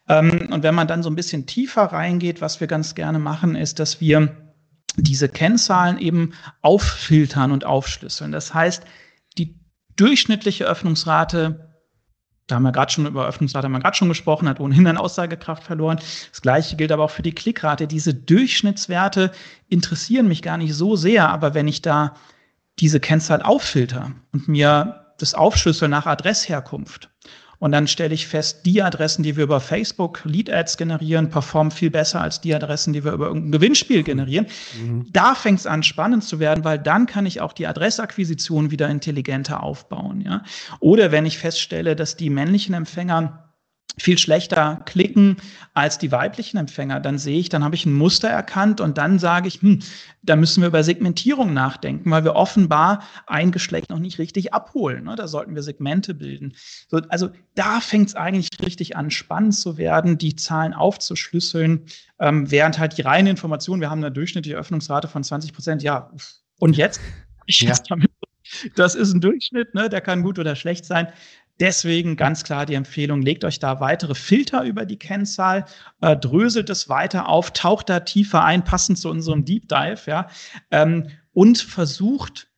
[0.08, 3.56] Ähm, und wenn man dann so ein bisschen tiefer reingeht, was wir ganz gerne machen,
[3.56, 4.34] ist, dass wir
[4.96, 8.32] diese Kennzahlen eben auffiltern und aufschlüsseln.
[8.32, 8.84] Das heißt,
[9.98, 11.68] durchschnittliche Öffnungsrate
[12.48, 14.96] da haben wir gerade schon über Öffnungsrate haben wir gerade schon gesprochen, hat ohnehin an
[14.96, 16.00] Aussagekraft verloren.
[16.30, 17.86] Das gleiche gilt aber auch für die Klickrate.
[17.86, 19.32] Diese Durchschnittswerte
[19.68, 22.14] interessieren mich gar nicht so sehr, aber wenn ich da
[22.80, 27.10] diese Kennzahl auffilter und mir das aufschlüssel nach Adressherkunft
[27.58, 31.70] und dann stelle ich fest, die Adressen, die wir über Facebook Lead Ads generieren, performen
[31.70, 34.46] viel besser als die Adressen, die wir über irgendein Gewinnspiel generieren.
[34.80, 35.06] Mhm.
[35.12, 38.88] Da fängt es an, spannend zu werden, weil dann kann ich auch die Adressakquisition wieder
[38.88, 40.20] intelligenter aufbauen.
[40.20, 40.42] Ja?
[40.78, 43.47] Oder wenn ich feststelle, dass die männlichen Empfänger
[43.98, 45.36] viel schlechter klicken
[45.74, 49.18] als die weiblichen Empfänger, dann sehe ich, dann habe ich ein Muster erkannt und dann
[49.18, 49.80] sage ich, hm,
[50.22, 55.04] da müssen wir über Segmentierung nachdenken, weil wir offenbar ein Geschlecht noch nicht richtig abholen.
[55.04, 55.16] Ne?
[55.16, 56.54] Da sollten wir Segmente bilden.
[56.88, 61.86] So, also da fängt es eigentlich richtig an, spannend zu werden, die Zahlen aufzuschlüsseln,
[62.18, 66.10] ähm, während halt die reine Information, wir haben eine durchschnittliche Öffnungsrate von 20 Prozent, ja,
[66.58, 67.00] und jetzt?
[67.46, 67.74] Ich ja.
[67.88, 68.10] damit,
[68.76, 69.88] das ist ein Durchschnitt, ne?
[69.88, 71.08] der kann gut oder schlecht sein.
[71.60, 75.64] Deswegen ganz klar die Empfehlung, legt euch da weitere Filter über die Kennzahl,
[76.00, 80.28] äh, dröselt es weiter auf, taucht da tiefer ein, passend zu unserem Deep Dive, ja,
[80.70, 82.48] ähm, und versucht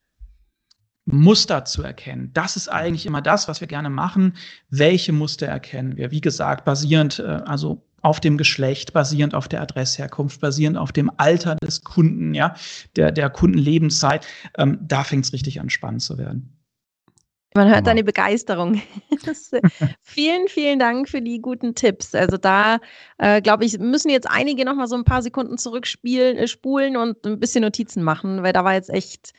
[1.07, 2.31] Muster zu erkennen.
[2.35, 4.37] Das ist eigentlich immer das, was wir gerne machen.
[4.69, 6.11] Welche Muster erkennen wir?
[6.11, 11.11] Wie gesagt, basierend, äh, also auf dem Geschlecht, basierend auf der Adressherkunft, basierend auf dem
[11.17, 12.55] Alter des Kunden, ja,
[12.97, 14.27] der, der Kundenlebenszeit.
[14.57, 16.60] Ähm, da fängt es richtig an, spannend zu werden.
[17.55, 18.81] Man hört deine Begeisterung.
[20.03, 22.15] vielen, vielen Dank für die guten Tipps.
[22.15, 22.79] Also da,
[23.19, 26.97] äh, glaube ich, müssen jetzt einige noch mal so ein paar Sekunden zurückspielen, äh, spulen
[26.97, 29.33] und ein bisschen Notizen machen, weil da war jetzt echt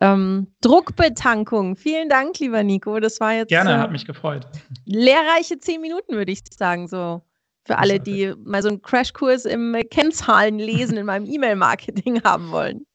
[0.00, 1.76] ähm, Druckbetankung.
[1.76, 3.00] Vielen Dank, lieber Nico.
[3.00, 4.46] Das war jetzt gerne, äh, hat mich gefreut.
[4.84, 7.22] Lehrreiche zehn Minuten, würde ich sagen, so
[7.66, 12.86] für alle, die mal so einen Crashkurs im Kennzahlen lesen in meinem E-Mail-Marketing haben wollen.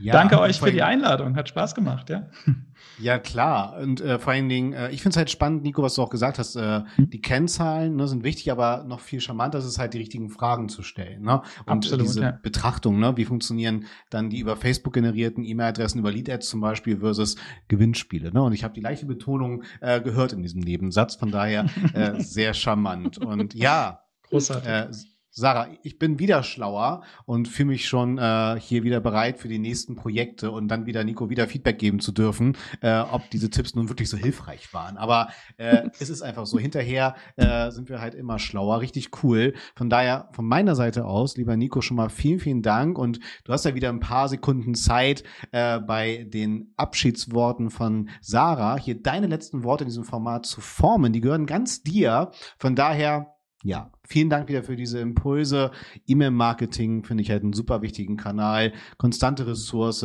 [0.00, 2.28] Ja, Danke euch für die Einladung, hat Spaß gemacht, ja.
[2.98, 3.78] Ja, klar.
[3.78, 6.10] Und äh, vor allen Dingen, äh, ich finde es halt spannend, Nico, was du auch
[6.10, 6.54] gesagt hast.
[6.54, 7.10] Äh, mhm.
[7.10, 10.68] Die Kennzahlen ne, sind wichtig, aber noch viel charmanter ist es halt, die richtigen Fragen
[10.68, 11.22] zu stellen.
[11.22, 11.42] Ne?
[11.66, 12.38] Und Absolut, diese ja.
[12.42, 13.16] Betrachtung, ne?
[13.16, 17.36] wie funktionieren dann die über Facebook generierten E-Mail-Adressen, über Lead-Ads zum Beispiel versus
[17.68, 18.32] Gewinnspiele.
[18.32, 18.42] Ne?
[18.42, 22.54] Und ich habe die gleiche Betonung äh, gehört in diesem Nebensatz, von daher äh, sehr
[22.54, 23.18] charmant.
[23.18, 24.68] Und ja, Großartig.
[24.68, 29.48] Äh, Sarah, ich bin wieder schlauer und fühle mich schon äh, hier wieder bereit für
[29.48, 33.50] die nächsten Projekte und dann wieder Nico wieder Feedback geben zu dürfen, äh, ob diese
[33.50, 34.96] Tipps nun wirklich so hilfreich waren.
[34.96, 36.60] Aber äh, es ist einfach so.
[36.60, 39.54] Hinterher äh, sind wir halt immer schlauer, richtig cool.
[39.74, 42.96] Von daher, von meiner Seite aus, lieber Nico, schon mal vielen, vielen Dank.
[42.96, 48.78] Und du hast ja wieder ein paar Sekunden Zeit äh, bei den Abschiedsworten von Sarah,
[48.78, 51.12] hier deine letzten Worte in diesem Format zu formen.
[51.12, 52.30] Die gehören ganz dir.
[52.56, 53.33] Von daher
[53.64, 55.70] ja, vielen Dank wieder für diese Impulse.
[56.06, 58.74] E-Mail-Marketing finde ich halt einen super wichtigen Kanal.
[58.98, 60.04] Konstante Ressource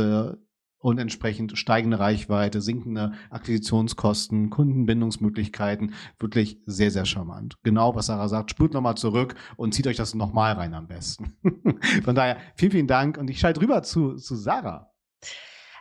[0.82, 5.94] und entsprechend steigende Reichweite, sinkende Akquisitionskosten, Kundenbindungsmöglichkeiten.
[6.20, 7.58] Wirklich sehr, sehr charmant.
[7.64, 8.52] Genau, was Sarah sagt.
[8.52, 11.34] Spult nochmal zurück und zieht euch das nochmal rein am besten.
[12.04, 13.18] Von daher, vielen, vielen Dank.
[13.18, 14.94] Und ich schalte rüber zu, zu Sarah.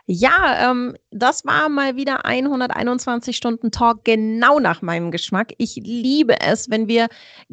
[0.05, 5.53] Ja, ähm, das war mal wieder 121 Stunden Talk genau nach meinem Geschmack.
[5.57, 7.07] Ich liebe es, wenn wir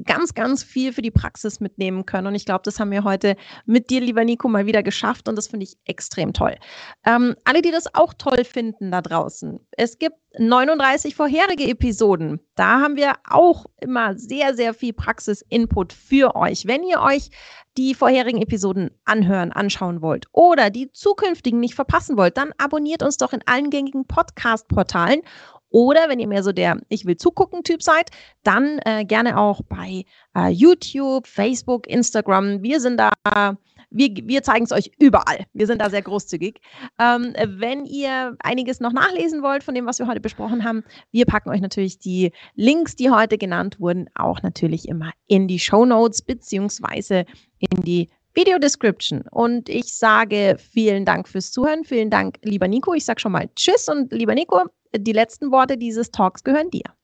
[0.04, 2.28] ganz, ganz viel für die Praxis mitnehmen können.
[2.28, 5.28] Und ich glaube, das haben wir heute mit dir, lieber Nico, mal wieder geschafft.
[5.28, 6.56] Und das finde ich extrem toll.
[7.04, 9.60] Ähm, alle, die das auch toll finden da draußen.
[9.72, 12.40] Es gibt 39 vorherige Episoden.
[12.54, 16.66] Da haben wir auch immer sehr, sehr viel Praxis-Input für euch.
[16.66, 17.30] Wenn ihr euch
[17.76, 23.16] die vorherigen Episoden anhören, anschauen wollt oder die zukünftigen nicht verpassen wollt, dann abonniert uns
[23.16, 25.22] doch in allen gängigen Podcast-Portalen.
[25.68, 28.10] Oder wenn ihr mehr so der Ich will zugucken Typ seid,
[28.44, 32.62] dann äh, gerne auch bei äh, YouTube, Facebook, Instagram.
[32.62, 33.56] Wir sind da
[33.96, 35.46] wir, wir zeigen es euch überall.
[35.52, 36.60] Wir sind da sehr großzügig.
[36.98, 41.26] Ähm, wenn ihr einiges noch nachlesen wollt von dem, was wir heute besprochen haben, wir
[41.26, 45.84] packen euch natürlich die Links, die heute genannt wurden, auch natürlich immer in die Show
[45.84, 47.24] Notes beziehungsweise
[47.58, 49.24] in die Video Description.
[49.30, 51.84] Und ich sage vielen Dank fürs Zuhören.
[51.84, 52.92] Vielen Dank, lieber Nico.
[52.92, 56.95] Ich sage schon mal Tschüss und lieber Nico, die letzten Worte dieses Talks gehören dir.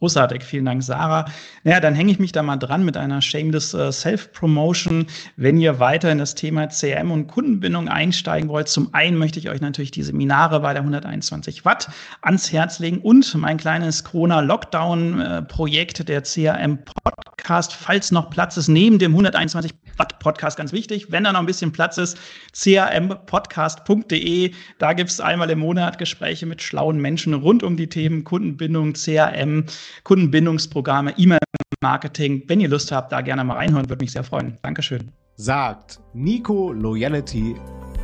[0.00, 1.24] Großartig, vielen Dank, Sarah.
[1.64, 5.06] Naja, dann hänge ich mich da mal dran mit einer Shameless äh, Self-Promotion.
[5.34, 9.50] Wenn ihr weiter in das Thema CRM und Kundenbindung einsteigen wollt, zum einen möchte ich
[9.50, 11.90] euch natürlich die Seminare bei der 121 Watt
[12.22, 19.12] ans Herz legen und mein kleines Corona-Lockdown-Projekt, der CRM-Podcast, falls noch Platz ist, neben dem
[19.12, 22.18] 121 Watt Podcast, ganz wichtig, wenn da noch ein bisschen Platz ist,
[22.52, 24.52] crampodcast.de.
[24.78, 28.94] Da gibt es einmal im Monat Gespräche mit schlauen Menschen rund um die Themen Kundenbindung,
[28.94, 29.64] CRM,
[30.04, 32.44] Kundenbindungsprogramme, E-Mail-Marketing.
[32.46, 34.58] Wenn ihr Lust habt, da gerne mal reinhören, würde mich sehr freuen.
[34.62, 35.10] Dankeschön.
[35.36, 37.54] Sagt Nico Loyalty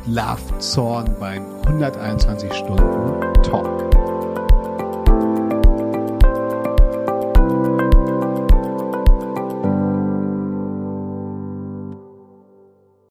[0.07, 3.84] Love Zorn beim 121 Stunden Talk.